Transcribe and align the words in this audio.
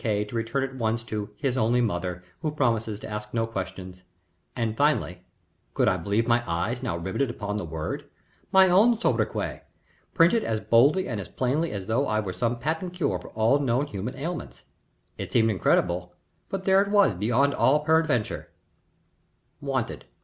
K. 0.03 0.25
to 0.25 0.35
return 0.35 0.63
at 0.63 0.73
once 0.73 1.03
to 1.03 1.29
"His 1.37 1.55
Only 1.55 1.79
Mother," 1.79 2.23
who 2.41 2.49
promises 2.49 2.99
to 3.01 3.07
ask 3.07 3.35
no 3.35 3.45
questions; 3.45 4.01
and 4.55 4.75
finally 4.75 5.21
could 5.75 5.87
I 5.87 5.97
believe 5.97 6.27
my 6.27 6.43
eyes 6.49 6.81
now 6.81 6.97
riveted 6.97 7.29
upon 7.29 7.57
the 7.57 7.65
word? 7.65 8.09
my 8.51 8.67
own 8.67 8.99
sobriquet, 8.99 9.61
printed 10.15 10.43
as 10.43 10.59
boldly 10.59 11.07
and 11.07 11.19
as 11.21 11.27
plainly 11.27 11.69
as 11.71 11.85
though 11.85 12.07
I 12.07 12.19
were 12.19 12.33
some 12.33 12.57
patent 12.57 12.93
cure 12.93 13.19
for 13.19 13.29
all 13.33 13.59
known 13.59 13.85
human 13.85 14.15
ailments. 14.15 14.63
It 15.19 15.31
seemed 15.31 15.51
incredible, 15.51 16.15
but 16.49 16.63
there 16.63 16.81
it 16.81 16.89
was 16.89 17.13
beyond 17.13 17.53
all 17.53 17.81
peradventure: 17.81 18.49
"WANTED. 19.61 20.05